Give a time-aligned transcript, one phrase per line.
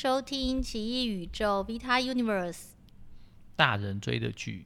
[0.00, 2.52] 收听《奇异宇宙 Vita Universe》，
[3.54, 4.64] 大人追的剧。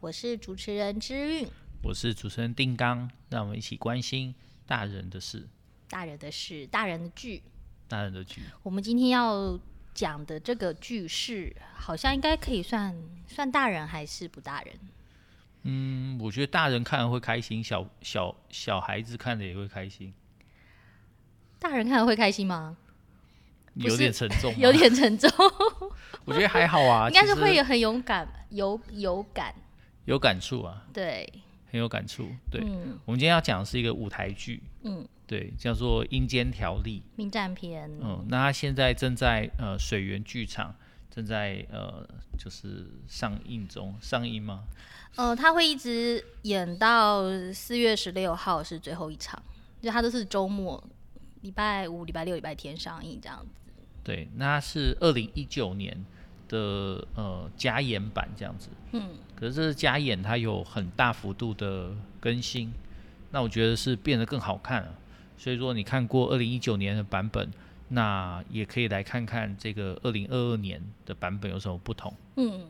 [0.00, 1.48] 我是主持人之韵，
[1.84, 4.34] 我是主持人定刚，让我们一起关心
[4.66, 5.46] 大人的事。
[5.88, 7.40] 大人的事，大人的剧，
[7.86, 8.42] 大人的剧。
[8.64, 9.56] 我们今天要
[9.94, 12.92] 讲的这个剧是，好像应该可以算
[13.28, 14.74] 算大人还是不大人？
[15.62, 20.12] 嗯，我觉得大人看了会开心，小小小孩子看了也会开心。
[21.60, 22.76] 大人看了会开心吗？
[23.74, 25.30] 有点沉重， 有点沉重。
[26.24, 29.54] 我觉得还好啊， 应该是会有很勇敢，有有感，
[30.06, 30.84] 有感触啊。
[30.92, 31.30] 对，
[31.70, 32.28] 很有感触。
[32.50, 37.90] 对，嗯，我们今天要讲的是一个舞台剧，嗯，对，叫做《阴间条例》冥战篇。
[38.00, 40.74] 嗯，那他现在正在呃水源剧场
[41.10, 42.06] 正在呃
[42.38, 44.64] 就是上映中，上映吗？
[45.16, 47.22] 呃，他会一直演到
[47.52, 49.40] 四月十六号是最后一场，
[49.82, 50.82] 就他都是周末，
[51.42, 53.60] 礼拜五、礼拜六、礼拜天上映这样子。
[54.04, 56.04] 对，那是二零一九年
[56.46, 62.70] 的呃加演版这样子，嗯，可是这是加演，它有很大幅度的更新，
[63.30, 64.94] 那我觉得是变得更好看了。
[65.38, 67.50] 所以说你看过二零一九年的版本，
[67.88, 72.12] 那也可以来看看这个二零二二年的版本有什么不同。
[72.36, 72.66] 嗯，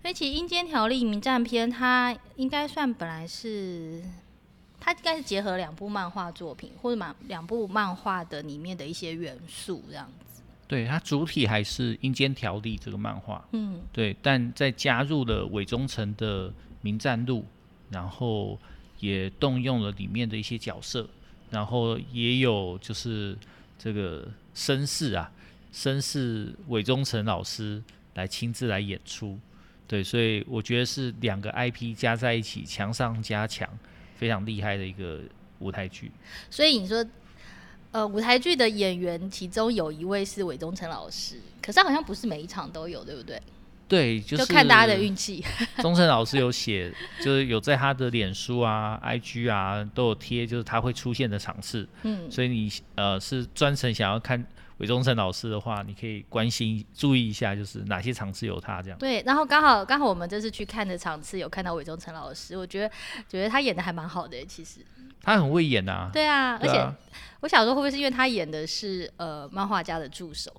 [0.00, 4.02] 所以其实《阴间条例》名战篇，它应该算本来是，
[4.80, 10.10] 它应该是结合两部漫画作品或者两两部漫画的里面的一些元素这样。
[10.68, 17.46] 对，它主体还是《阴间条例》这个漫画，嗯，对，但在加入了韦忠诚的名战录，
[17.88, 18.58] 然后
[18.98, 21.08] 也动用了里面的一些角色，
[21.50, 23.38] 然后也有就是
[23.78, 25.30] 这个绅士啊，
[25.72, 27.80] 绅士韦忠诚老师
[28.14, 29.38] 来亲自来演出，
[29.86, 33.68] 对，所以我觉得是两个 IP 加在一起，强上加强，
[34.16, 35.20] 非常厉害的一个
[35.60, 36.10] 舞台剧。
[36.50, 37.06] 所以你说。
[37.92, 43.40] 呃，舞台剧的演员其中有一位是韦忠诚老师，可是他好像不是每一场都有，对不对？
[43.88, 45.44] 对，就是、就看大家的运气。
[45.78, 51.88] 忠诚老师有写，就是有在他的脸书啊、IG 啊都有贴，就是他会出现的场次。
[52.02, 54.44] 嗯，所以你呃是专程想要看
[54.78, 58.98] 韦忠诚老师的话，你可以关心注意一下，就是哪些场次有他这样。
[58.98, 62.90] 对，然后刚好刚好我们这次去看的场次有看到韦忠诚老师，我觉得
[63.28, 64.80] 觉得他演的还蛮好的，其实。
[65.22, 66.94] 他很会演呐、啊，对啊，而且
[67.40, 70.52] 我小时候，会不会是因为他演的是呃漫画家的助手？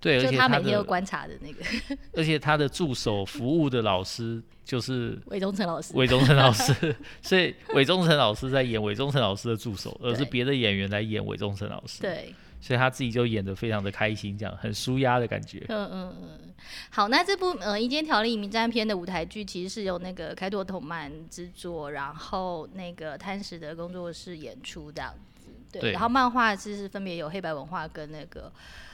[0.00, 1.64] 对，就他每天都观察的那个。
[2.12, 5.92] 而且他的助手服务的老师就是韦忠诚老师。
[5.94, 12.02] 韦忠诚老师， 所以韦忠诚老师在演韦忠诚老师的助手，而是别的演员来演韦忠诚老师。
[12.02, 12.34] 对。
[12.64, 15.62] 所以他自己就演得非常的开心，这样很舒压的感觉。
[15.68, 16.54] 嗯嗯嗯。
[16.88, 25.50] 好，那这部呃《阴间条例》名战篇的舞台剧，其实是由那个开拓同漫制作，然后那个贪食的工作室演出这样子。
[25.70, 25.82] 对。
[25.82, 28.50] 对，然后漫画是分别有黑白文化跟那个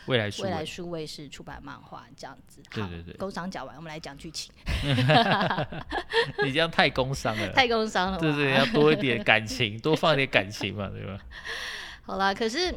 [0.06, 2.60] 未来书未来数位是出版漫画这样子。
[2.72, 3.14] 对对对。
[3.14, 4.52] 工商讲完，我们来讲剧情。
[6.44, 7.52] 你这样太工商了。
[7.52, 8.18] 太工商了。
[8.18, 11.16] 对，对对，要多一点感情，多放一点感情嘛，对吧？
[12.02, 12.74] 好啦，可是。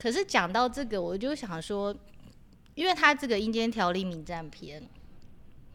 [0.00, 1.94] 可是讲到这个，我就想说，
[2.74, 4.82] 因为他这个《阴间条例》名战篇，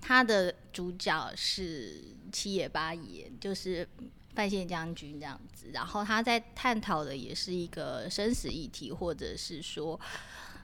[0.01, 3.87] 他的主角是七爷八爷，就是
[4.33, 5.67] 范谢将军这样子。
[5.71, 9.99] 然后他在探讨的也是一个生死议题，或者是说，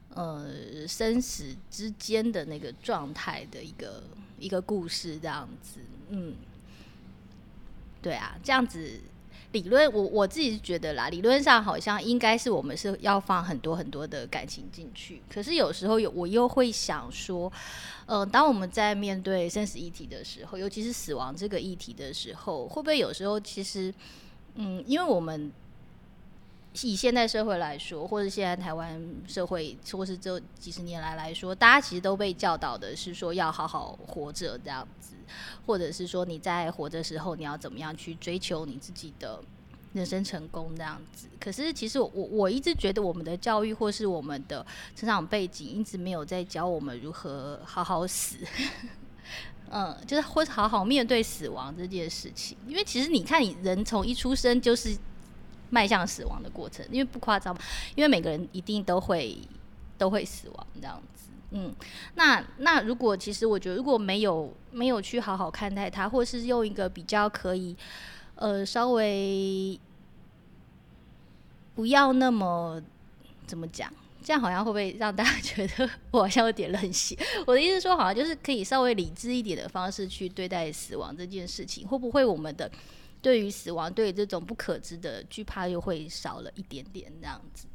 [0.10, 4.02] 呃，生死之间的那个状态的一个
[4.40, 5.80] 一个故事这样子。
[6.10, 6.34] 嗯，
[8.02, 9.00] 对啊，这样子。
[9.52, 17.52] 理论，我我自己是觉得啦，理论上好像应该是我们是要放很多很多的感情进去，可是有时候有我又会想说，
[18.06, 23.94] 呃，当我们在面对生死议题的时候，尤其是死亡这个议题的时候，会不会有时候其实，
[24.56, 25.52] 嗯，因为我们
[26.84, 35.16] 以现代社会来说，或者现在台湾社会，或是这几十年来来说，大家其实都被教导的是说要好好活着这样子。
[35.66, 39.42] 或者是说你在活的时候，你要怎么样去追求你自己的
[39.94, 41.28] 人生成功这样子？
[41.40, 48.38] 可是其实我我一直觉得我们的教育或是我们的成长背景一直没有在教我们如何好好死，
[49.72, 52.58] 嗯，就是会好好面对死亡这件事情。
[52.68, 54.98] 因为其实你看，你人从一出生就是
[55.72, 57.58] 迈向死亡的过程，因为不夸张，
[57.96, 59.36] 因为每个人一定都会
[59.98, 61.32] 都会死亡这样子。
[61.54, 61.74] 嗯，
[62.16, 67.76] 那那如果其实我觉得如果没有没有去好好看待它，或是用一个比较可以，
[68.36, 69.78] 呃，稍微
[71.76, 72.82] 不要那么
[73.46, 73.92] 怎么讲，
[74.24, 77.18] 这样好像会不会让大家 觉得我好像有点任性？
[77.46, 82.72] 我的意思是说，好像就是可以稍微理智一点的方式去对待死亡这件事情，会不会我们的
[83.22, 87.68] 对于死亡、对这种不可知的惧怕又会少了一点点这样子？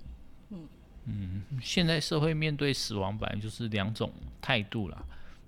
[0.50, 0.68] 嗯。
[1.08, 4.12] 嗯，现在社会面对死亡本来就是两种
[4.42, 5.04] 态度啦，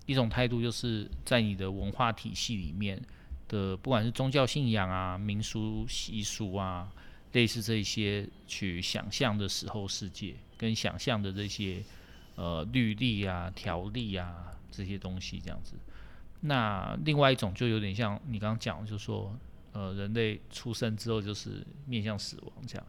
[0.07, 3.03] 一种态度就是在你的文化体系里面
[3.49, 6.89] 的，不管是宗教信仰啊、民俗习俗啊，
[7.33, 11.83] 类似这些去想象的死后世界，跟想象的这些
[12.37, 15.75] 呃律例啊、条例啊这些东西这样子。
[16.43, 19.37] 那另外一种就有点像你刚刚讲，就是说
[19.79, 22.87] 呃人类出生之后就是面向死亡这样。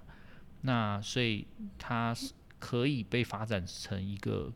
[0.62, 1.46] 那所以
[1.78, 2.34] 它是。
[2.62, 4.52] 可以被发展成一个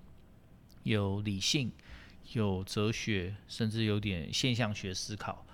[0.84, 1.72] 有理性、
[2.34, 5.46] 有哲学，甚至有点现象学思考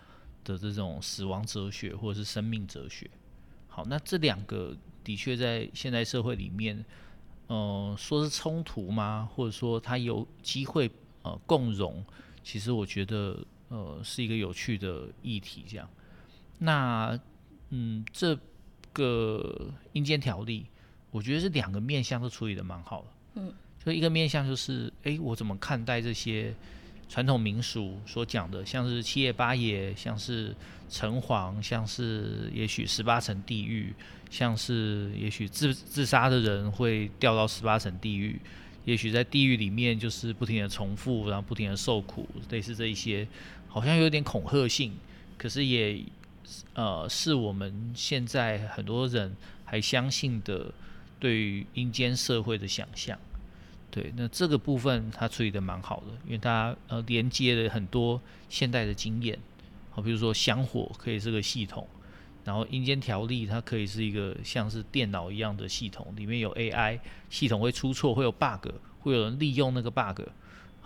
[0.44, 3.08] 的这种死亡哲学，或者是生命哲学。
[3.68, 6.84] 好，那这两个的确在现代社会里面，
[7.50, 9.30] 嗯、说是冲突吗？
[9.32, 10.90] 或者说它有机会
[11.22, 12.04] 呃共融？
[12.44, 15.64] 其实我觉得呃是一个有趣的议题。
[15.68, 15.88] 这样，
[16.60, 17.20] 那
[17.72, 18.38] 嗯，这
[18.94, 20.68] 个阴间条例。
[21.12, 23.08] 我觉得是两个面向都处理的蛮好的，
[23.42, 23.52] 嗯，
[23.84, 26.54] 就一个面向就是，哎，我怎么看待这些
[27.08, 30.56] 传统民俗所讲的，像是七爷八爷，像是
[30.88, 33.92] 城隍，像是也许十八层地狱，
[34.30, 38.40] 像是也许自自杀的人会掉到十八层地狱，
[38.86, 43.28] 也许在地狱里面就是不停的重复，然后不停的受苦，类似这一些，
[43.68, 44.94] 好像有点恐吓性，
[45.40, 46.00] 可是也
[46.74, 49.36] 呃是我们现在很多人
[49.66, 50.72] 还相信的。
[51.22, 53.19] 对于阴间社会的想象，
[53.92, 59.38] 对，那这个部分他处理得蛮好的，因为他呃连接了很多现代的经验，
[59.92, 61.86] 好，比如说香火可以是个系统，
[62.46, 66.98] 然后阴间条例它可以是一个像是电脑一样的系统，里面有 AI，
[67.30, 68.69] 系统会出错，会有 bug，
[69.01, 70.22] 会有人利用那个 bug，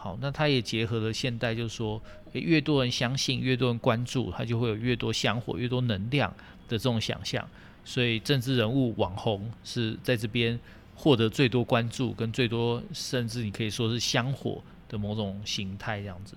[0.03, 2.01] 好，那它也结合了现代，就是说，
[2.33, 6.29] 越多人相信，越多人关注，它就会有越多香火，越多能量
[6.67, 7.47] 的这种想象。
[7.85, 10.59] 所以政治人物、网红是在这边
[10.93, 16.35] 获得最多关注，跟最多，甚至你可以说是香火的某种形态这样子。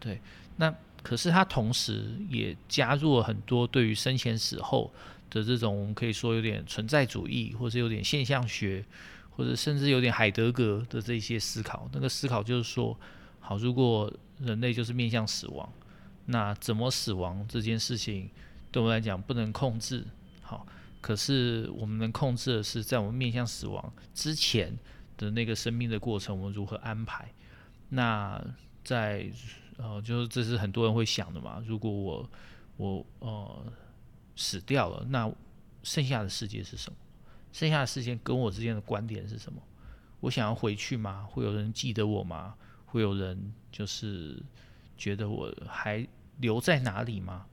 [0.00, 0.20] 对，
[0.56, 4.92] 那可是他同时也加入了很多对于生前死后
[5.30, 8.84] 的这种，我们可以说有点存在主义，或者有点现象学，
[9.36, 11.88] 或者甚至有点海德格的这些思考。
[11.92, 12.98] 那个思考就是说，
[13.40, 15.72] 好，如果人类就是面向死亡，
[16.26, 18.30] 那怎么死亡这件事情，
[18.72, 20.04] 对我们来讲不能控制。
[20.42, 20.66] 好。
[21.00, 24.74] 可是我们能控制的是，在我们面向死亡之前
[25.18, 27.30] 的那个生命的过程，我们如何安排？
[27.90, 28.42] 那
[28.82, 29.30] 在
[29.76, 31.62] 呃，就是这是很多人会想的嘛。
[31.66, 32.30] 如果我
[32.78, 33.66] 我呃
[34.34, 35.30] 死掉了，那
[35.82, 36.96] 剩下的世界是什么？
[37.54, 39.62] 剩下的时间跟我之间的观点是什么？
[40.20, 41.26] 我想要回去吗？
[41.30, 42.54] 会有人记得我吗？
[42.84, 44.36] 会有人就是
[44.98, 46.06] 觉得我还
[46.40, 47.46] 留在哪里吗？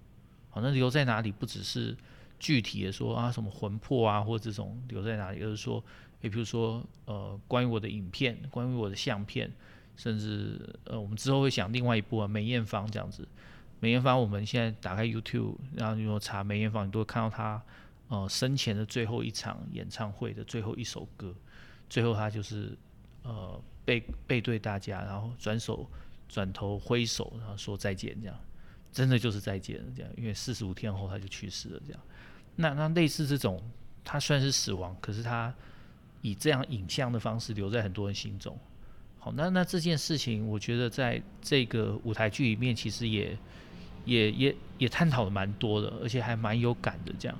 [0.50, 1.96] 好，那留在哪里不只是。
[2.44, 5.44] 具体的说啊，什么魂魄啊，或这种留在哪里？
[5.44, 5.84] 而是说，
[6.22, 9.52] 也比如说，呃，关于我的影片，关于我的相片，
[9.96, 13.28] 甚至呃，我们之后会想另外一部啊，梅艳芳这样子。
[13.80, 17.62] 梅艳芳，我们现在打开 YouTube，然后你如果查梅艳芳，你都会看到她
[18.12, 21.34] 呃生前的最后一场演唱会的最后一首歌，
[21.90, 22.78] 最后他就是
[23.24, 25.90] 呃背背对大家，然后转手
[26.28, 28.38] 转头挥手，然后说再见，这样
[28.92, 32.02] 真的就是再见了，这样，因为四十五天后他就去世了，这样。
[32.58, 33.64] 那那类似这种，
[34.04, 35.56] 他虽然是死亡，可是他
[36.22, 38.60] 以这样影像的方式留在很多人心中。
[39.20, 43.38] 好，那那这件事情，我觉得在这个舞台剧里面，其实也
[44.04, 47.38] 也也也探讨的蛮多的，而且还蛮有感的这样。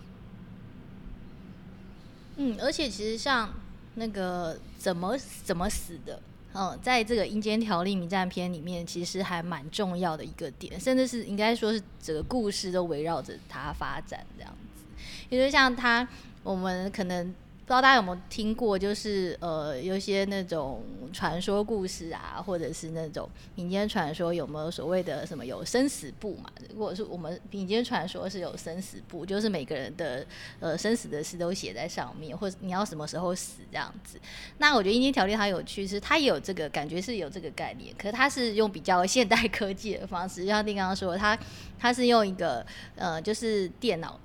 [2.42, 3.54] 嗯，而且其实像
[3.96, 6.20] 那个怎么怎么死的。
[6.54, 14.84] 嗯，在这个阴间条例名战篇里面，其实还蛮重要的一个点，甚至是应该说是整个故事都围绕着他发展这样子。
[15.30, 16.08] 因为像他，
[16.42, 17.34] 我们可能。
[17.72, 26.52] 不知道大家有没有听过，就是呃，有些那种传说故事啊，或者是那种民间传说，有没有所谓的什么有生死簿嘛？
[26.74, 30.26] 如果是我们民间传说是有生死簿，就是每个人的
[30.60, 34.20] 呃生死的事都写在上面，或者你要什么时候死这样子。
[34.58, 41.40] 那我觉得阴间条例它有趣，是它也有这个感觉是有这个概念，可是它是用比较现代科技的方式，就像丁刚刚说，它
[41.80, 42.66] 它是用一个
[42.98, 44.20] 呃，就是电脑。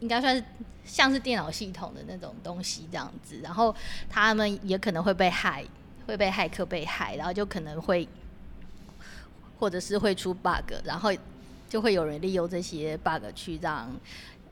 [0.00, 0.42] 应该算是
[0.84, 3.74] 像是电脑系统的那种东西这样子，然后
[4.08, 5.64] 他们也可能会被害，
[6.06, 8.08] 会被骇客被害，然后就可能会，
[9.58, 11.10] 或者是会出 bug，然后
[11.68, 13.94] 就会有人利用这些 bug 去让，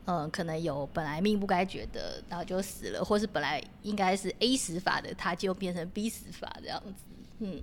[0.05, 7.03] 嗯，可能有本来命不该绝的，然后就死了，或是本来应该是 A 死法的，他就变成 B 死法这样子，
[7.39, 7.61] 嗯，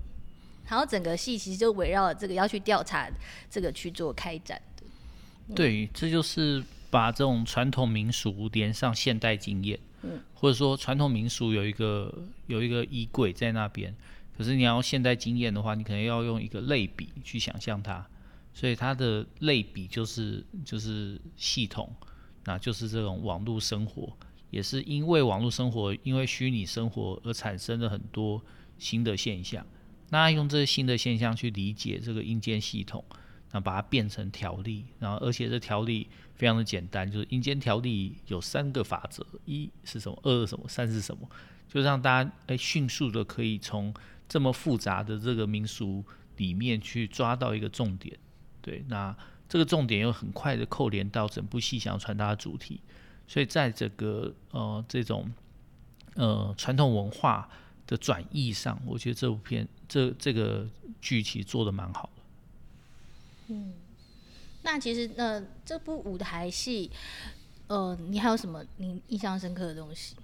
[0.68, 3.08] 然后整个戏其实就围绕这个要去调查
[3.48, 6.64] 这个去做开展的，对，这就是。
[6.94, 13.92] 把这种传统民俗连上现代经验，嗯，或者说传统民俗有一个有一个衣柜在那边，
[14.38, 18.06] 可是你要现代经验的话，你可能要用一个类比去想象它，
[18.52, 21.92] 所以它的类比就是就是系统，
[22.44, 24.16] 那就是这种网络生活，
[24.50, 28.40] 也是因为网络生活，因为虚拟生活而产生了很多
[28.78, 29.66] 新的现象，
[30.10, 33.04] 那用这些新的现象去理解这个硬件系统。
[33.54, 41.30] 那把它变成条例，然后而且这条例非常的简单，就是阴间条例有三个法则：一是什么，二是什么，三是什么，
[41.68, 43.94] 就让大家诶迅速的可以从
[44.28, 46.04] 这么复杂的这个民俗
[46.36, 48.18] 里面去抓到一个重点。
[48.60, 49.16] 对，那
[49.48, 52.80] 这个重点又很快的扣连到整部戏想要传达的主题，
[53.28, 55.32] 所以在这个呃这种
[56.16, 57.48] 呃传统文化
[57.86, 60.68] 的转译上，我觉得这部片这这个
[61.00, 62.10] 剧其实做的蛮好。
[63.48, 63.74] 嗯，
[64.62, 66.90] 那其实那、呃、这部舞台戏，
[67.66, 70.16] 呃，你还有什么你印象深刻的东西？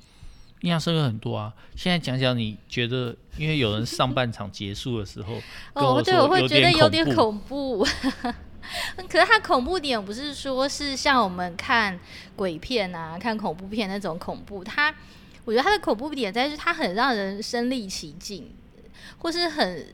[0.63, 1.55] 印象深刻很多啊！
[1.77, 5.35] 现在讲讲，你觉得因为有人上半场结束的时候，
[5.75, 7.87] 哦，对，我会觉得有点恐怖。
[9.09, 11.99] 可是它恐怖点不是说是像我们看
[12.37, 14.95] 鬼片啊、看恐怖片那种恐怖，它
[15.45, 18.51] 我觉得它的恐怖点在于它很让人身临其境，
[19.19, 19.87] 或是很。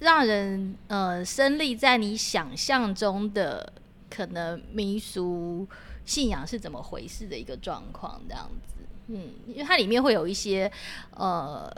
[0.00, 3.72] 让人呃生立在你想象中的
[4.10, 5.66] 可能民俗
[6.04, 8.74] 信仰是怎么回事的一个状况，这样子，
[9.08, 10.70] 嗯，因为它里面会有一些
[11.12, 11.70] 呃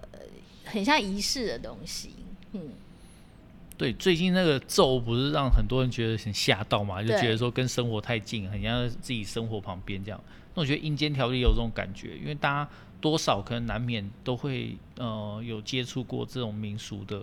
[0.65, 2.11] 很像仪式的东西，
[2.53, 2.71] 嗯，
[3.77, 10.21] 对，最近那个咒不是让很多人觉得很吓到嘛，就觉得说跟生活太近，很像自己生活旁边这样。
[10.55, 12.71] 那我觉得阴间条例有这种感觉，因为大家
[13.01, 17.23] 多少可能难免都会呃有接触过这种民俗的。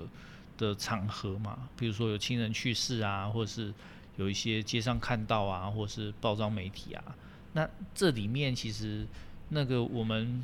[0.57, 3.74] 的场合嘛，比如说有亲人去世啊，或者是
[4.17, 7.03] 有一些街上看到啊，或者是报章媒体啊，
[7.53, 9.05] 那这里面其实
[9.50, 10.41] 那个我们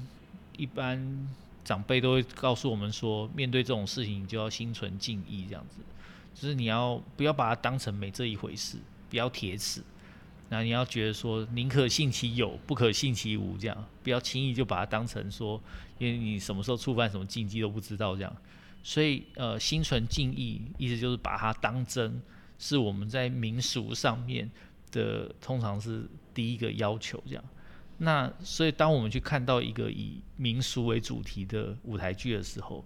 [0.58, 1.28] 一般
[1.64, 5.78] 长辈都会告诉我们说，面对这种事情，你就要心存敬意，这样子，
[6.34, 8.78] 就是你要不要把它当成没这一回事，
[9.10, 9.82] 不要铁齿，
[10.50, 15.62] 那你要觉得说宁可信其有，不可信其无，这样不要轻易就把它当成说，
[15.98, 18.36] 因为你什么时候触犯什么禁忌都不知道这样。
[18.84, 22.22] 所以，呃，心存敬意，意思就是把它当真，
[22.58, 24.50] 是我们在民俗上面
[24.92, 27.44] 的，通常是第一个要求这样。
[28.00, 32.84] 那所以，当我们去看到一个以民俗为主题的舞台剧的时候，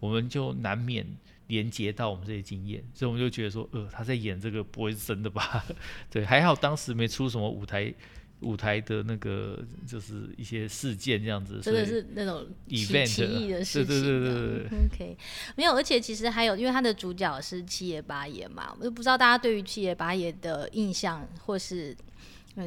[0.00, 1.06] 我们就难免
[1.46, 5.64] 连接到我们这些经验，所以我们就觉得说，呃，他在演这个不会是真的吧？
[6.10, 7.94] 对，还好当时没出什么舞台。
[8.40, 13.86] 舞台的那个就是一些事件这样子，真的是那种奇异的事情。
[13.86, 14.78] 对对对对对。
[14.86, 15.16] OK，
[15.56, 21.96] 没有，而且其实还有，因为他的主角是七爷八爷嘛，我就不知道大家对于七爷八爷的印象或是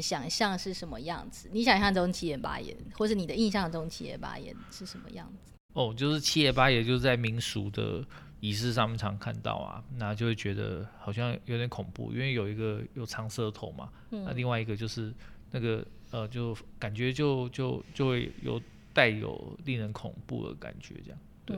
[0.01, 1.47] 想象是什么样子。
[1.53, 5.53] 你想象中七爷八爷，或是你的印象中七爷八爷是什么样子？
[5.71, 8.05] 哦，就是七爷八爷就是在民俗的
[8.41, 15.13] 仪式上面常看到啊，那就会觉得好像有点恐怖，因为有一个有长舌头嘛，嗯、那另外一个就是。
[15.51, 18.61] 那个呃，就感觉就就就会有
[18.93, 21.19] 带有令人恐怖的感觉，这样。
[21.45, 21.57] 对，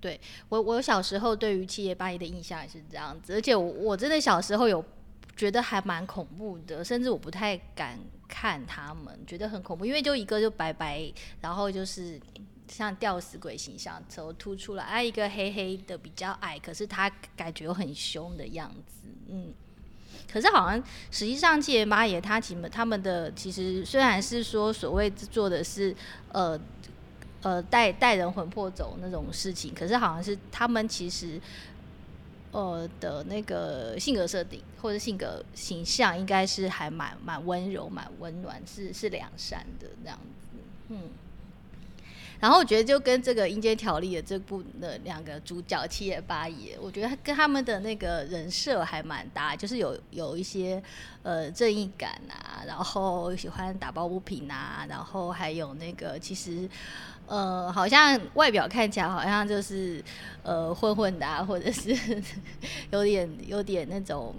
[0.00, 4.84] 对我我小时候对于七爷八爷的印象也是这样子，而且我我真的小时候有
[5.36, 12.20] 觉得还蛮恐怖的，甚至我不太敢看他们，觉得很恐怖，因为就一个就白白，然后就是
[12.68, 19.52] 像吊死鬼形象，头突出来，啊一个黑黑的比较矮，可是他感觉又很凶的样子，嗯。
[20.32, 25.94] 可是好像实际上七爷八爷他其实他们的其实虽然是说所谓做的是
[26.32, 26.58] 呃
[27.42, 31.40] 呃带带人魂魄走那种事情，可是好像是他们其实
[32.52, 40.18] 呃的那个性格设定或者性格形象应该是还蛮蛮温柔蛮温暖是是良善的这样
[40.50, 41.10] 子，嗯。
[42.44, 50.82] 然后我觉得就跟这个阴间条例的这部的两个主角七爷八爷，我觉得跟他们的那个人设还蛮搭，就是有有一些
[51.22, 56.68] 呃正义感啊，然后喜欢打抱不平啊，然后还有那个其实
[57.26, 60.04] 呃好像外表看起来好像就是
[60.42, 61.96] 呃混混的啊，或者是
[62.92, 64.34] 有点有点那种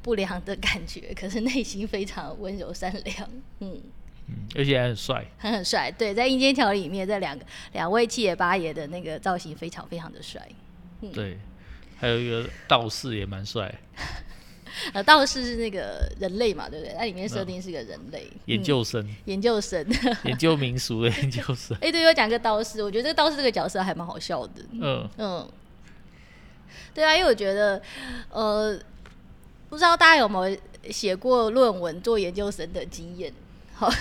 [0.00, 3.82] 不良的感觉，可是内心非常温柔善良，嗯。
[4.28, 5.90] 嗯，而且还很帅， 很很帅。
[5.90, 10.46] 对，在阴间条里面，这两个两位七爷八爷的那个造型非常非常的帅。
[11.00, 11.38] 嗯，对，
[11.96, 13.72] 还有一个道士也蛮帅。
[14.94, 16.94] 呃，道士是那个人类嘛，对不对？
[16.96, 19.86] 它里面设定是个人类，嗯，研究生， 研究生，
[20.24, 21.76] 研究民俗的研究生。
[21.82, 24.62] 哎，对，我讲个道士，我觉得这个道士这个角色还蛮好笑的。
[24.72, 25.46] 嗯嗯，
[26.94, 27.82] 对啊，因为我觉得，
[28.30, 28.80] 呃，
[29.68, 30.56] 不知道大家有没有
[30.90, 33.30] 写过论文做研究生的经验。
[33.82, 33.92] 好，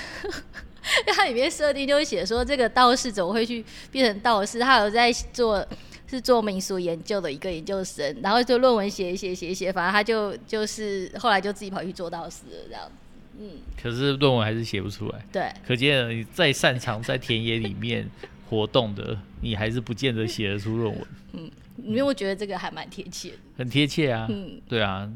[1.15, 4.59] 它里面设定就会写说，这个道士怎么会去变成道士？
[4.59, 5.65] 他有在做
[6.07, 12.91] 是做民俗研究的一个研究生，然后就论文写一写写一写，反正他就就是后来就自己跑去做道士了这样子。
[13.39, 13.49] 嗯，
[13.81, 15.25] 可是论文还是写不出来。
[15.31, 18.07] 对，可见你再擅长在田野里面
[18.49, 21.07] 活动的，你还是不见得写得出论文。
[21.31, 21.49] 嗯，
[21.81, 23.37] 因为我觉得这个还蛮贴切的。
[23.57, 24.27] 很贴切啊。
[24.29, 25.09] 嗯，对啊。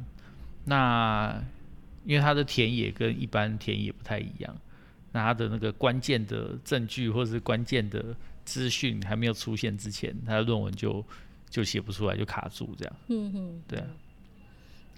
[0.63, 1.39] 那
[2.05, 4.55] 因为他的田野跟一般田野不太一样，
[5.11, 11.03] 那他的那个关键的证据或者是关键的资讯还没有出现之前，他的论文就
[11.49, 12.95] 就写不出来，就卡住这样。
[13.07, 13.87] 嗯哼，对啊。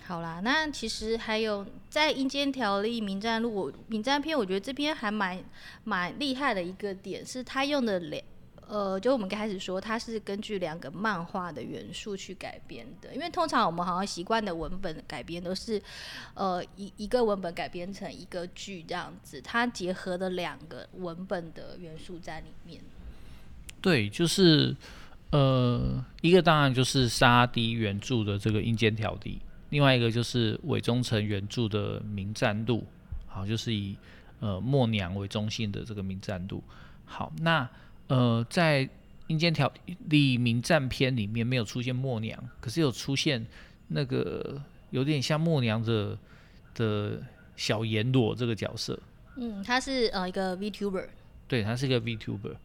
[0.06, 5.44] 好啦，那其实还有在《阴间条例》民战录，我冥战篇，我觉得这边还蛮
[5.84, 8.24] 蛮厉害的一个点是，他用的两。
[8.68, 13.16] 呃，就我们开始说，它是根据两个漫画的元素去改编的。
[13.16, 15.82] 因为通常我们好像习惯的文本改编都是，
[16.34, 22.82] 呃，一一个文本改编成一个剧这样子，它结合了两个文本的元素在里面。
[23.82, 24.76] 对，就是
[25.32, 32.80] 呃，一个当然就是沙迪原著的这个《阴间条例》，另外一个就是尾中诚原著的《冥战度》，
[33.28, 33.96] 好，就是以
[34.42, 36.58] 呃默娘为中心的这个《冥战度》。
[37.06, 37.70] 好，那。
[38.08, 38.86] 呃，在
[39.28, 39.72] 《阴间条
[40.06, 43.46] 例》名战篇里面没有出现默娘，可是有出现
[43.90, 44.62] 那个
[44.92, 46.18] 有点像默娘的
[46.74, 47.22] 的
[47.56, 48.98] 小阎罗这个角色。
[49.36, 51.08] 嗯，他是呃一个 VTuber。
[51.48, 52.56] 对，他是一个 VTuber。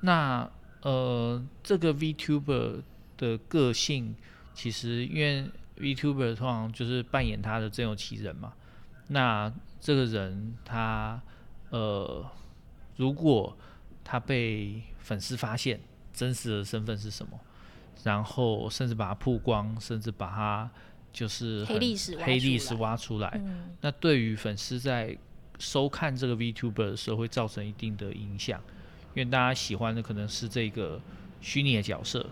[0.00, 0.50] 那
[0.82, 2.82] 呃，这个 VTuber
[3.16, 4.14] 的个性
[4.54, 5.46] 其实因为
[5.78, 8.52] VTuber 通常就是扮演他的真有其人嘛。
[9.08, 11.20] 那这个人他
[11.70, 12.24] 呃，
[12.96, 13.56] 如果
[14.04, 15.80] 他被粉丝发现
[16.12, 17.40] 真实的身份是什么，
[18.04, 20.70] 然后甚至把他曝光，甚至把他
[21.12, 23.30] 就是黑历史黑历史挖出来。
[23.34, 25.16] 嗯、那对于粉丝在
[25.58, 28.60] 收看这个 VTuber 的时候，会造成一定的影响，
[29.14, 31.00] 因为大家喜欢的可能是这个
[31.40, 32.26] 虚拟的角色，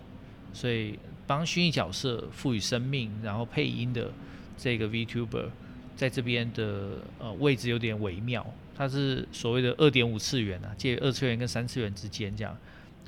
[0.53, 4.11] 所以帮虚拟角色赋予生命，然后配音的
[4.57, 5.49] 这个 VTuber
[5.95, 8.45] 在这边的呃位置有点微妙。
[8.75, 12.57] 它是所谓的二点五次元啊，介于二次元跟三次元之间这样。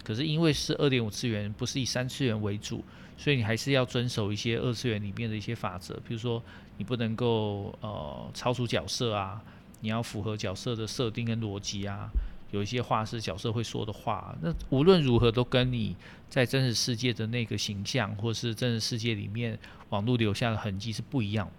[0.03, 2.83] 可是因为是二点五次元，不是以三次元为主，
[3.17, 6.41] 所以你还是要遵守一些二次元里面的一些法则，比如说
[6.77, 9.41] 你不能够呃超出角色啊，
[9.81, 12.07] 你要符合角色的设定跟逻辑啊，
[12.51, 15.95] 有一些话是角色会说的话，那无论如何都跟你
[16.29, 19.57] 在真实世界的那个形象，或是真实世界里面
[19.89, 21.53] 网络留下的痕迹是不一样的。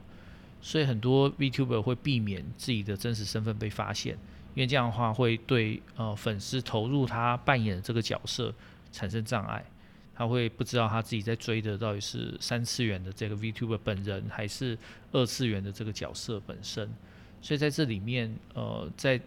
[0.66, 4.14] 所以很多 VTuber 会避免自己的真实身份被发现，
[4.52, 8.52] 因为这样的话会对呃粉丝投入他扮演的这个角色
[8.90, 9.64] 产生障碍，
[10.12, 14.76] 他会不知道他自己在追的到底是三次元的这个 VTuber 本人，还是
[15.12, 16.92] 二次元的这个角色本身。
[17.40, 19.20] 所以在这里面，呃，在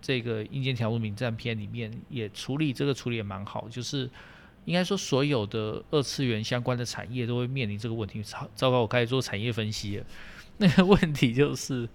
[0.00, 4.08] 这个阴间条路名战篇里面也处理这个处理也蛮好，就是
[4.64, 8.22] 应该说所有的二次元相关的产业都会面临这个问题。
[8.22, 10.06] 糟糟糕，我开始做产业分析了。
[10.60, 11.88] 那个问题就是，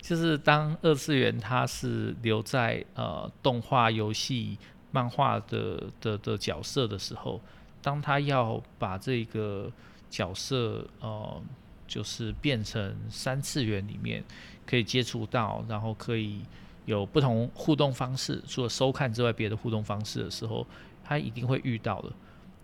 [0.00, 4.58] 就是当二次元它是留在呃动画、游戏、
[4.90, 7.40] 漫画的的的角色的时候，
[7.80, 9.70] 当他要把这个
[10.10, 11.40] 角色呃
[11.86, 14.24] 就是变成三次元里面
[14.66, 16.42] 可以接触到，然后可以
[16.86, 20.66] 有不同互动方式，除了收看之外别的互动方式的时候，
[21.04, 22.10] 他一定会遇到的。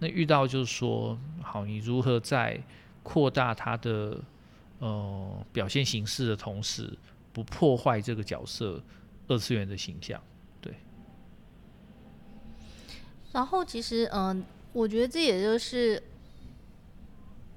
[0.00, 2.60] 那遇到就是说，好，你如何在
[3.04, 4.20] 扩大它的。
[4.84, 6.92] 呃，表现形式的同时，
[7.32, 8.78] 不破坏这个角色
[9.28, 10.22] 二次元的形象，
[10.60, 10.74] 对。
[13.32, 14.44] 然后其实，嗯、
[14.74, 16.02] 我觉得这也就是，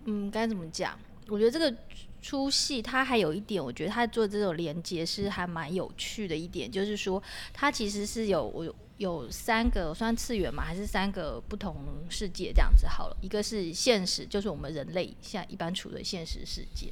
[0.06, 0.98] 嗯，该怎么讲？
[1.28, 1.76] 我觉得这个
[2.22, 11.76] 出戏它还有一点，我觉得它做这种连接是还蛮有趣的一点，就是说它其实是有我有有三个算次元嘛，还是三个不同
[12.10, 13.18] 世界这样子好了。
[13.20, 16.88] 一个是现实，就是我们人类现在一般处的现实世界。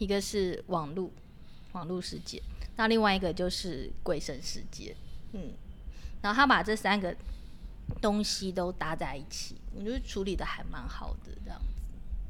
[0.00, 1.10] 一个是网络，
[1.72, 2.42] 网络世界，
[2.76, 4.96] 那另外一个就是鬼神世界，
[5.34, 5.52] 嗯，
[6.22, 7.14] 然后他把这三个
[8.00, 11.66] 东西都搭在一起，我觉得处理的还蛮好的，这样子，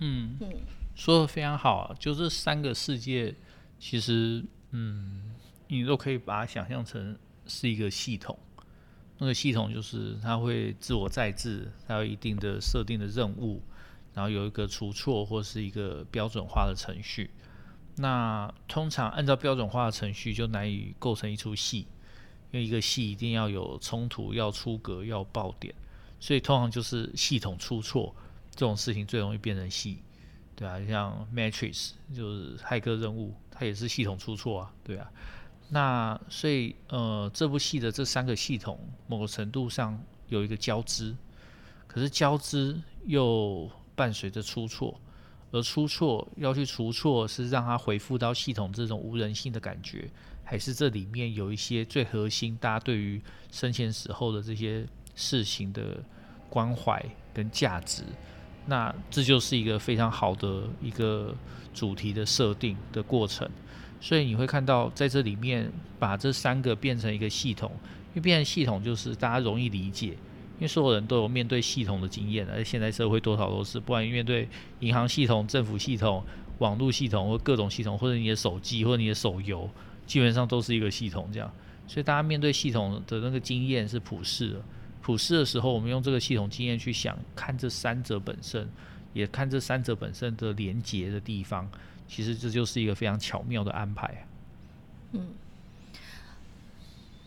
[0.00, 0.52] 嗯嗯，
[0.96, 3.32] 说的非常好啊，就这三个世界，
[3.78, 5.32] 其实，嗯，
[5.68, 8.36] 你都可以把它想象成是一个系统，
[9.18, 13.62] 那个系统就是它会自我再制，它有一定的设定的任务，
[14.12, 17.30] 然后有一个除错或是一个标准化的程序。
[17.96, 21.86] 那通常按照标准化的程序就难以构成一出戏，
[22.50, 25.74] 因为一个戏一定要有冲突、要出格、要爆点，
[26.18, 28.14] 所以通常就是系统出错
[28.50, 29.98] 这种事情最容易变成戏。
[30.56, 35.10] 对啊，像 Matrix 就是骇客任务，它也是系统出错啊，对啊。
[35.70, 41.16] 那所以呃，这部戏的这三个系统某个程度上有一个交织，
[41.86, 45.00] 可是交织又伴随着出错，
[45.52, 50.08] 而出错要去除错，是让它恢复到系统这种无人性的感觉，
[50.44, 56.02] 还是这里面有一些最核心，大家对于生前死后的这些事情的
[56.48, 58.04] 关怀跟价值？
[58.66, 61.34] 那这就是一个非常好的一个
[61.74, 63.48] 主题的设定的过程。
[64.00, 67.70] 所以你会看到，在这里面把这三个变成一个系统，
[68.10, 70.16] 因为变成系统就是大家容易理解，
[70.60, 74.46] 因为所有人都有面对系统的经验，而现在社会多少都是，不管面对
[74.80, 76.22] 银行系统、政府系统、
[76.58, 79.68] 网络系统或各种系统，或者你的手机或者你的手游，
[80.06, 81.50] 基本上都是一个系统这样。
[81.88, 84.62] 所以大家面对系统的那个经验是普世的，
[85.00, 88.68] 普世的时候，我们用这个系统经验去想，看这三者本身，
[89.14, 91.66] 也看这三者本身的连结的地方。
[92.06, 94.26] 其实这就是一个非常巧妙的安排。
[95.12, 95.28] 嗯，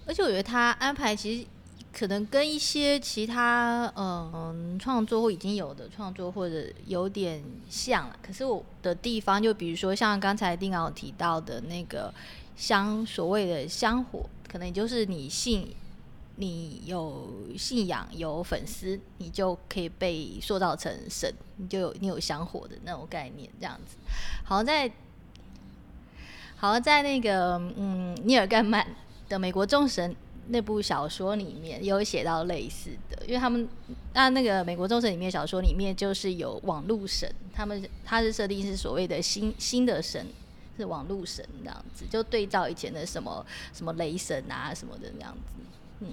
[0.05, 1.47] 而且我觉得他安排其实
[1.93, 8.17] 可能跟一些其他嗯创作或已经有的创作或者有点像了。
[8.21, 12.13] 可是我的地方就比如说像刚才丁老提到的那个
[12.55, 15.73] 香所谓的香火，可能就是你信。
[16.37, 23.95] 你有信仰，有粉丝，你就可以被塑造成神，你就有你有香火的那种概念，这样子。
[24.43, 24.91] 好在，
[26.55, 28.83] 好在那个嗯，尼尔盖曼
[29.29, 30.11] 的《美国众神》
[30.47, 33.67] 那部小说里面有写到类似的，因为他们
[34.13, 40.25] 那那个《美国众神》里面小说里面就是有网络神，他们他是设定是所谓的新新的神，
[40.77, 45.63] 是网络神这样子，就对照以前的什么什么雷神啊什么的那样子。
[46.01, 46.07] 嗯，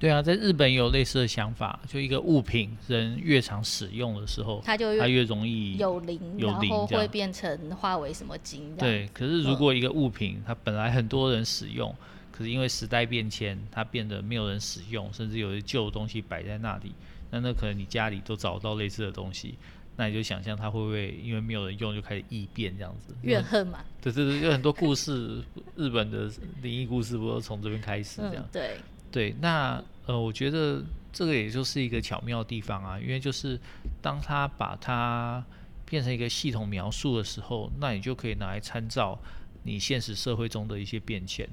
[0.00, 8.74] 对啊，在日本也有类似的想法，就一个物品，人越常使用的时候，它就越它越容易有灵，有灵，然后会变成化为什么精。
[8.76, 11.94] 对，可是如果一个物品，它本来很多人使用，
[12.32, 16.92] 可是因为时代变迁，它变得没有人使用，甚至有些旧的东西摆在那里，
[17.30, 19.54] 那那可能你家里都找到类似的东西，
[19.96, 23.14] 那你就想象它会不会因为没有人用就开始异变这样子？
[23.22, 23.78] 怨恨嘛？
[24.00, 25.44] 对对对，有很多故事，
[25.76, 26.28] 日本的
[26.62, 28.42] 灵异故事不都从这边开始这样？
[28.42, 28.76] 嗯、对。
[29.12, 33.60] 对，那呃，我觉得这个也就是一个巧妙的地方啊，因为就是
[34.00, 35.44] 当他把它
[35.84, 39.18] 变成一个系统描述的时候，那你就可以拿来参照
[39.64, 41.46] 你现实社会中的一些变迁。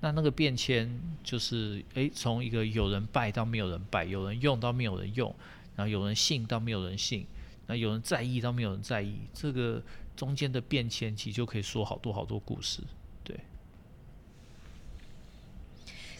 [0.00, 0.88] 那那个变迁
[1.24, 5.34] 就是，诶，从一个有人拜到没有人拜，有人用到没有人用，
[5.74, 7.26] 然后有人信到没有人信，
[7.66, 9.82] 那有人在意到没有人在意，这个
[10.14, 12.80] 中间的变迁其实就可以说好多好多故事。
[13.24, 13.36] 对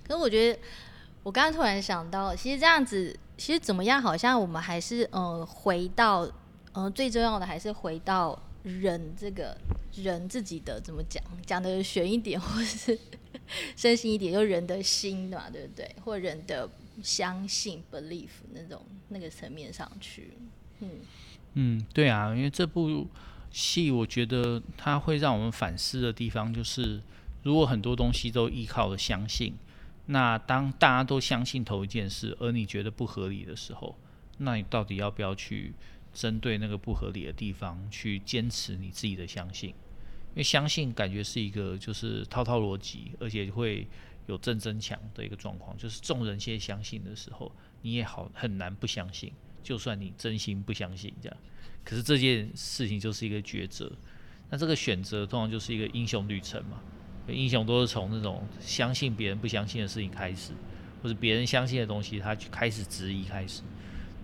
[0.02, 0.58] 可是我觉得，
[1.22, 6.28] 我刚刚突然想到，其实这样子，其实怎么样，好像我们还是呃回到，
[6.72, 9.56] 呃最重要的还是回到人这个
[9.94, 12.98] 人自己的怎么讲，讲的玄一点，或是
[13.76, 15.94] 深心一点，就人的心嘛，对不对？
[16.04, 16.68] 或人的
[17.02, 20.32] 相信 belief 那种那个层面上去，
[20.80, 20.90] 嗯
[21.54, 23.06] 嗯，对啊，因为这部
[23.50, 27.00] 戏，我觉得它会让我们反思的地方，就是
[27.42, 29.54] 如果很多东西都依靠了相信。
[30.10, 33.94] 那当大家都相信同一件事，而你觉得不合理的时候，
[34.38, 35.74] 那你到底要不要去
[36.14, 39.74] 针对那个不合理的地方去坚持你自己的相信？
[40.30, 43.86] 因为相信感觉是一个就是套套逻辑，而且会
[44.26, 45.76] 有正增强的一个状况。
[45.76, 47.50] 就是众人先相信的时候，
[47.82, 51.36] 你也好很难不相信，就算你真心不相信这样。
[51.84, 53.90] 可是这件事情就是一个抉择，
[54.50, 56.80] 那这个选择通常就是一个英雄旅程嘛。
[57.26, 60.52] 英雄都是从那种相信别人不相信的事情开始，
[61.02, 63.62] 或者别人相信的东西，他就开始质疑开始。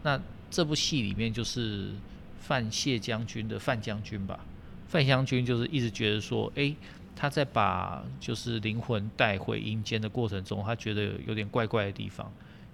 [0.02, 1.92] 那这部戏里面就是
[2.38, 4.44] 范谢将军的范将军吧？
[4.86, 6.74] 范将军就是一直觉得说，诶、
[7.16, 12.30] 他在把就是灵魂带回阴间的过程中，他觉得有点怪怪的地方。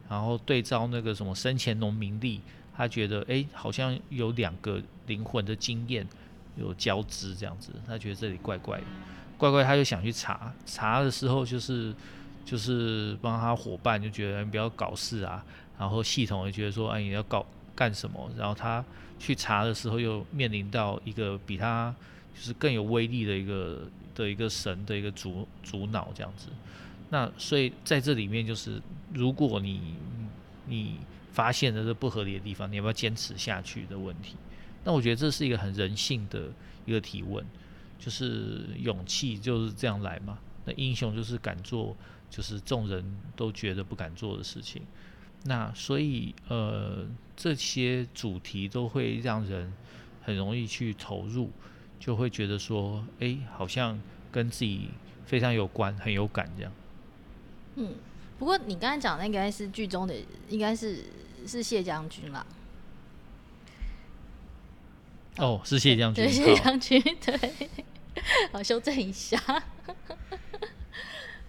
[0.08, 2.40] 然后对照那个什么生前农民历，
[2.76, 6.06] 他觉得诶、好像有两个灵魂的经验
[6.56, 8.84] 有交织这样子，他觉得这里怪怪的。
[9.38, 11.94] 怪怪，他就想去查，查的时候就是
[12.44, 15.44] 就是帮他伙伴就觉得你不要搞事啊，
[15.78, 18.30] 然后系统也觉得说，哎，你要搞干什么？
[18.36, 18.84] 然后他
[19.18, 21.94] 去查的时候又面临到一个比他
[22.34, 26.48] 就是更有威力的一个的一个神的一个主主脑这样子。
[27.10, 28.80] 那所以在这里面就是，
[29.12, 29.94] 如果你
[30.66, 30.98] 你
[31.32, 34.36] 发现了这不合理的地方，你要不要坚持下去的问题？
[34.84, 36.52] 那我觉得这是一个很人性的
[36.86, 37.44] 一个提问。
[37.98, 40.38] 就是勇气就是这样来嘛。
[40.64, 41.94] 那英雄就是敢做，
[42.30, 43.04] 就是众人
[43.36, 44.80] 都觉得不敢做的事情。
[45.44, 47.04] 那所以呃，
[47.42, 49.72] 这些主题都会让人
[50.22, 51.50] 很很容易去投入，
[51.98, 54.00] 就会觉得说，哎、欸，好像
[54.30, 54.90] 跟自己
[55.26, 56.72] 非常有关，很有感这样。
[57.74, 57.94] 嗯，
[58.38, 60.14] 不过你刚才讲那个应该是剧中的，
[60.48, 61.04] 应该是
[61.48, 62.46] 是谢将军啦。
[65.38, 67.68] 哦，是谢将军， 对，谢将军，对，
[68.52, 69.36] 好，修正一下。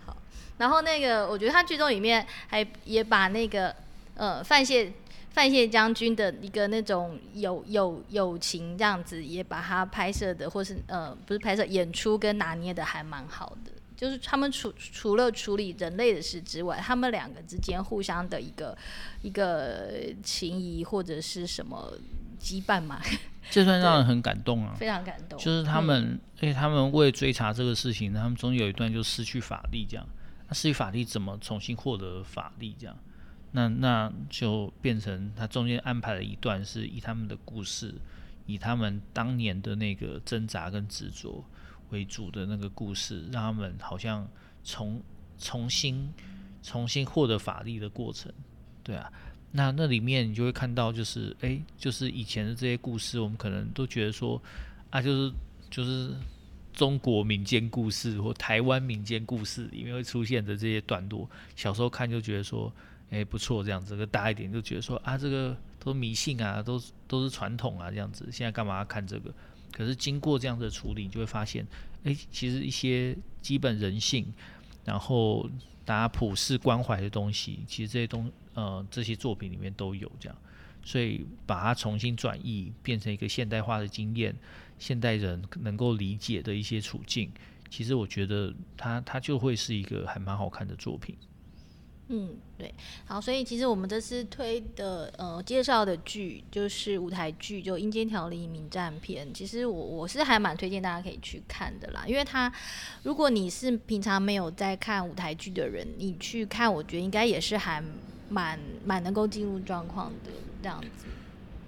[0.08, 0.18] 好，
[0.58, 3.76] 然后那个，我觉得他剧中里面还也把那个
[4.16, 4.92] 呃范谢
[5.32, 13.72] 范谢将军的一个那种友友友情这样子，也把他拍摄的，或是呃不是拍摄演出跟拿捏的还蛮好的。
[13.96, 18.76] 就是他们除除了处理人类的事之外，他们两个之间互相的一个
[19.22, 19.92] 一个
[20.24, 21.94] 情谊或者是什么
[22.42, 23.00] 羁绊嘛。
[23.52, 25.38] 这算让人很感动啊， 非常感动。
[25.38, 30.08] 就是他们，因为、嗯、他们为追查这个事情，他们中间有一段就失去法力，这样。
[30.48, 32.76] 那失去法力怎么重新获得法力？
[32.80, 32.98] 这样，
[33.52, 37.94] 那那就变成他中间安排了一段，是以他们的故事，
[38.46, 41.44] 以他们当年的那个挣扎跟执着
[41.90, 44.28] 为主的那个故事，让他们好像
[44.64, 45.02] 重
[45.38, 46.12] 重新
[46.64, 48.32] 重新获得法力的过程，
[48.84, 49.12] 对啊。
[49.54, 54.42] 那那里面你就会看到，就是哎，就是以前的这些故事，我们可能都觉得说，
[54.90, 55.34] 啊，就是
[55.70, 56.16] 就是
[56.72, 62.74] 中国民间故事或台湾民间故事里面会出现的这些段落，小时候看就觉得说，
[63.12, 69.32] 哎，不错，这样子，个大一点就觉得说，啊，这个都迷信啊，都都是传统啊，这样子，现在干嘛要看这个？
[69.72, 71.64] 可是经过这样的处理，你就会发现，
[72.04, 74.34] 哎，其实一些基本人性，
[74.84, 75.48] 然后
[75.86, 78.32] 大家普世关怀的东西，其实这些东。
[78.54, 80.38] 呃，这些作品里面都有这样，
[80.84, 84.36] 所以把它重新转译，变成一个现代化的经验，
[84.78, 87.32] 现代人能够理解的一些处境，
[87.70, 91.16] 其实我觉得它它就会是一个还蛮好看的作品。
[92.12, 92.74] 嗯，对，
[93.06, 99.34] 好，所以其实我们这次推的呃介绍的剧就是舞台剧，就《阴间条例》名战篇。
[99.34, 102.52] 其实我我是还蛮推荐大家可以去看的啦，因为它
[103.04, 107.84] 如果你是平常没有在看舞台剧的人，你去看，我觉得应该也是还。
[108.32, 110.32] 蛮蛮能够进入状况的
[110.64, 111.06] 这样子，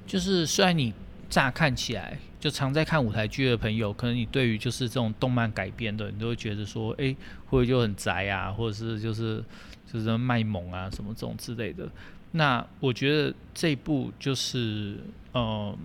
[0.07, 0.93] 就是虽然你
[1.33, 9.43] 乍看起来就常在看舞台剧的朋友，可能你对于就是这种动漫改编的，你都会觉得说，哎、欸，会不会就很宅啊，或者是就是
[9.91, 11.89] 就是卖萌啊什么这种之类的。
[12.33, 14.99] 那我觉得这一部就是，
[15.33, 15.75] 嗯，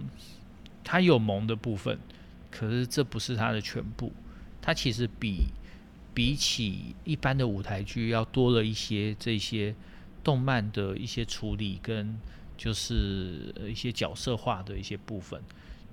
[0.84, 1.98] 它有萌的部分，
[2.50, 4.12] 可是这不是它的全部，
[4.60, 5.46] 它其实比
[6.12, 9.74] 比起一般的舞台剧要多了一些这些。
[10.24, 12.14] 动漫的一些处理跟
[12.58, 15.40] 就是一些角色化的一些部分，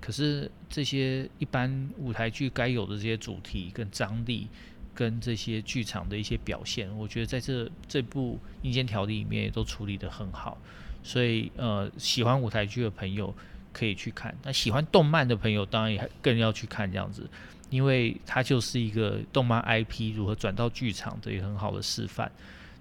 [0.00, 4.48] 可是这些一般舞台剧该有的这些主题跟张力，
[4.94, 10.58] 跟这些剧场的一些表现，我觉得在这这部《阴间条例》里面也都处理得很好。
[11.02, 13.32] 所以呃，喜欢舞台剧的朋友
[13.72, 17.30] 可以去看，那喜欢动漫的朋友当然也更要去看这样子，
[17.70, 22.32] 因为它就是一个动漫 IP 如何转到剧场的一个很好的示范。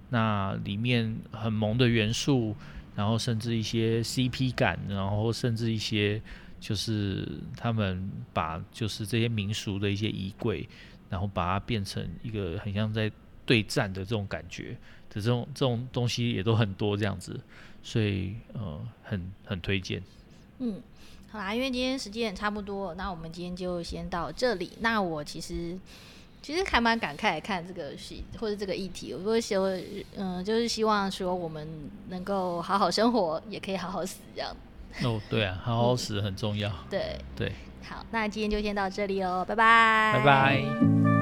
[0.09, 2.55] 那里面很萌的元素，
[2.95, 6.21] 然后甚至一些 CP 感，然后甚至一些
[6.59, 7.27] 就是
[7.57, 10.67] 他们把就是这些民俗的一些衣柜，
[11.09, 13.11] 然后把它变成一个很像在
[13.45, 14.77] 对战的这种感觉
[15.09, 17.39] 的这种这种东西也都很多这样子，
[17.83, 20.01] 所以呃很很推荐。
[20.59, 20.81] 嗯，
[21.29, 24.71] 好啦，因为今天时间也差不多，那我们今天就先到这里。
[24.79, 25.77] 那我其实。
[26.45, 29.81] 其实还蛮感慨看这个戏或者这个议题，我会希望，
[30.15, 31.67] 嗯，就是希望说我们
[32.09, 34.55] 能够好好生活，也可以好好死这样。
[35.01, 36.69] 哦，对啊， 好好死很重要。
[36.69, 37.51] 嗯、对对。
[37.89, 40.13] 好，那今天就先到这里哦，拜拜。
[40.19, 41.14] 拜拜。